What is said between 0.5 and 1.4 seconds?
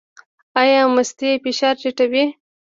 ایا مستې